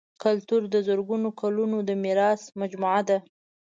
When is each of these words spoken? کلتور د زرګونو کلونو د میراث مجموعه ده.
کلتور 0.23 0.61
د 0.73 0.75
زرګونو 0.87 1.29
کلونو 1.41 1.77
د 1.87 1.89
میراث 2.03 2.41
مجموعه 2.59 3.01
ده. 3.09 3.17